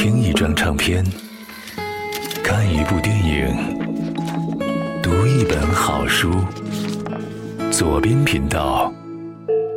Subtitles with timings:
[0.00, 1.04] 听一张唱片，
[2.44, 3.48] 看一部电影，
[5.02, 6.30] 读一本好书。
[7.72, 8.92] 左边频道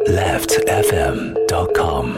[0.05, 2.11] ，leftfm.com。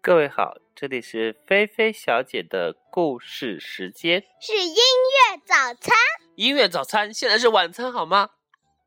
[0.00, 4.22] 各位好，这里是菲菲小姐的故事时间。
[4.40, 5.96] 是音乐早餐，
[6.36, 8.30] 音乐早餐，现在是晚餐好吗？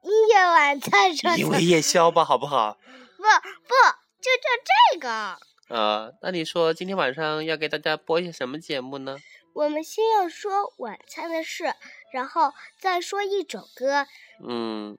[0.03, 2.77] 音乐晚餐说因为夜宵吧，好不好？
[3.17, 3.73] 不不，
[4.21, 4.47] 就就
[4.93, 5.37] 这个。
[5.69, 9.17] 呃，那你说今天晚上要给大家播一些什么节目呢？
[9.53, 11.73] 我们先要说晚餐的事，
[12.13, 14.05] 然后再说一首歌。
[14.47, 14.97] 嗯，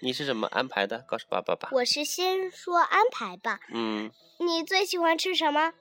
[0.00, 0.98] 你是怎么安排的？
[1.08, 1.68] 告诉爸爸吧。
[1.72, 3.60] 我是先说安排吧。
[3.72, 5.72] 嗯，你最喜欢吃什么？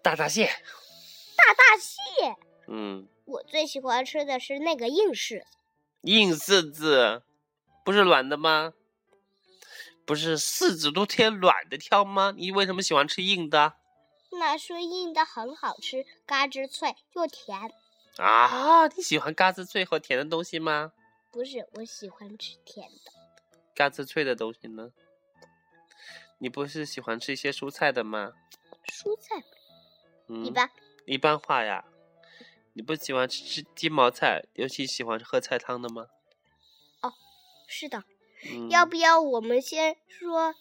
[0.00, 0.46] 大闸蟹。
[1.36, 2.36] 大闸蟹。
[2.66, 5.42] 嗯，我最喜欢吃的是那个硬柿。
[6.00, 7.22] 硬柿子，
[7.84, 8.72] 不是软的吗？
[10.04, 12.32] 不是柿子都挑软的挑吗？
[12.36, 13.74] 你为什么喜欢吃硬的？
[14.30, 17.72] 那说硬的很好吃，嘎吱脆又甜。
[18.16, 20.92] 啊，你喜欢嘎吱脆和甜的东西吗？
[21.30, 23.12] 不是，我喜欢吃甜的。
[23.74, 24.90] 嘎吱脆的东西呢？
[26.38, 28.32] 你不是喜欢吃一些蔬菜的吗？
[28.86, 29.42] 蔬菜，
[30.28, 30.70] 嗯，一般。
[31.06, 31.84] 一般化呀。
[32.74, 36.06] 你不喜欢吃吃鸡毛菜，尤其喜欢喝菜汤的吗？
[37.02, 37.12] 哦，
[37.66, 38.02] 是的。
[38.50, 40.54] 嗯、要不要我们先说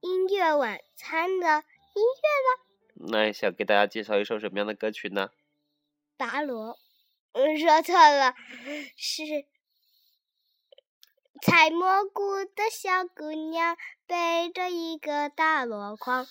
[0.00, 3.12] 音乐晚餐的音乐呢？
[3.12, 5.30] 那想给大家介绍一首什么样的歌曲呢？
[6.16, 6.78] 拔萝，
[7.32, 8.34] 嗯，说错了，
[8.96, 9.22] 是
[11.42, 16.26] 采蘑菇的小姑娘背着一个大箩筐。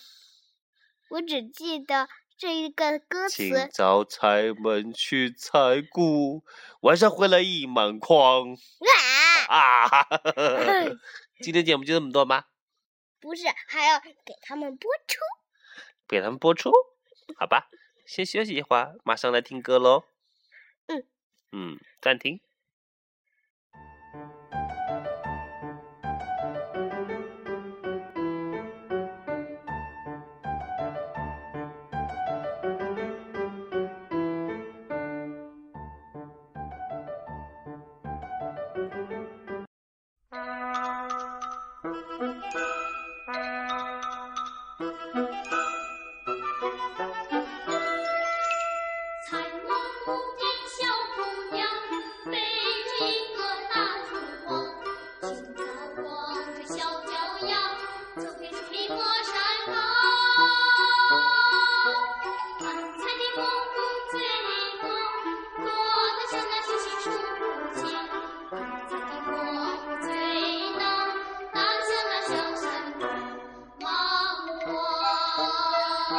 [1.10, 2.08] 我只记得
[2.38, 6.44] 这一个歌词：清早采们去采菇，
[6.82, 8.54] 晚上回来一满筐。
[8.54, 8.99] 啊！
[11.42, 12.46] 今天节目就这么多吗？
[13.20, 15.20] 不是，还要给他们播出。
[16.08, 16.72] 给他们播出？
[17.38, 17.68] 好吧，
[18.06, 20.04] 先休息一会儿，马上来听歌喽。
[20.88, 21.04] 嗯
[21.52, 22.40] 嗯，暂停。
[76.10, 76.18] Shin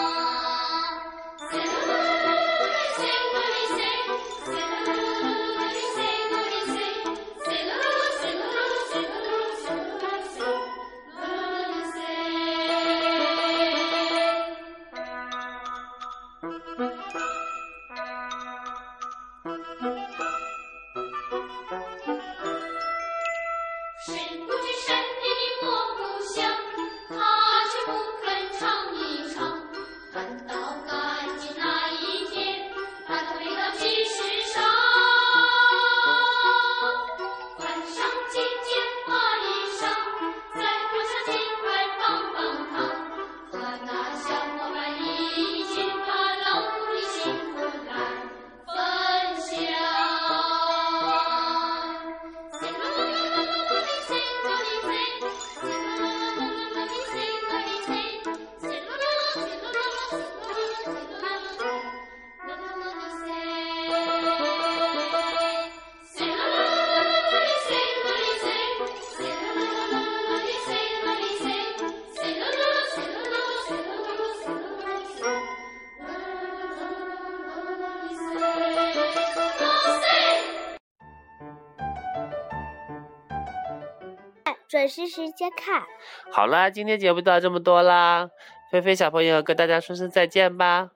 [84.70, 85.82] 准时时间看。
[86.30, 88.30] 好啦，今天节目到这么多啦，
[88.70, 90.90] 菲菲小朋友跟大家说声再见吧。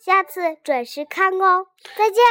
[0.00, 2.24] 下次准时看哦，再见。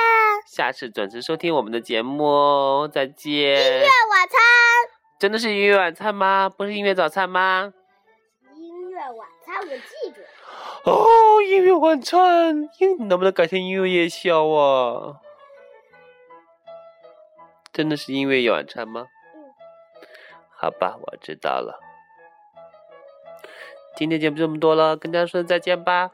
[0.46, 3.32] 下次准时收听我们的节目哦，再见。
[3.32, 4.38] 音乐晚餐
[5.18, 6.50] 真的是音乐晚餐吗？
[6.50, 7.72] 不是音乐早餐吗？
[8.56, 10.22] 音乐晚餐，我记住。
[10.84, 15.22] 哦，音乐晚餐，音能不能改成音乐夜宵啊？
[17.72, 19.08] 真的是音乐晚餐吗？
[20.65, 20.71] 嗯。
[20.71, 21.79] 好吧，我知道了。
[23.95, 26.09] 今天节目这么多了，跟大家说再见吧。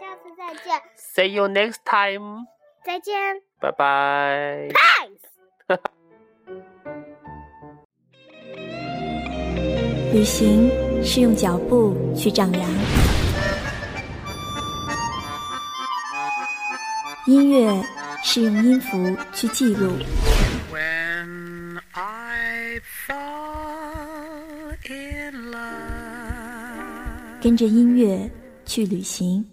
[0.00, 0.80] 下次再见。
[0.96, 2.46] See you next time。
[2.82, 3.42] 再见。
[3.60, 4.68] 拜拜。
[10.14, 10.70] 旅行
[11.04, 12.66] 是用脚步去丈量，
[17.26, 17.70] 音乐
[18.22, 19.92] 是用音符去记录。
[27.42, 28.30] 跟着音乐
[28.64, 29.44] 去旅行。